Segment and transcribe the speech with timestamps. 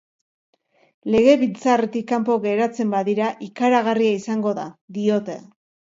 [1.15, 4.65] Legebiltzarretik kanpo geratzen badira, ikaragarria izango da,
[4.97, 5.41] diote.